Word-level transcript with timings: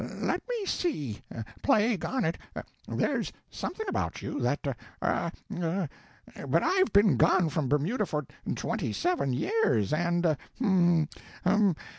let 0.19 0.41
me 0.49 0.65
see... 0.65 1.21
plague 1.61 2.03
on 2.03 2.25
it... 2.25 2.35
there's 2.87 3.31
something 3.51 3.85
about 3.87 4.19
you 4.19 4.39
that... 4.39 4.59
er... 4.65 4.75
er... 5.03 5.87
but 6.47 6.63
I've 6.63 6.91
been 6.91 7.17
gone 7.17 7.49
from 7.49 7.69
Bermuda 7.69 8.07
for 8.07 8.25
twenty 8.55 8.93
seven 8.93 9.31
years, 9.31 9.93
and... 9.93 10.35
hum, 10.57 11.07
hum 11.43 11.75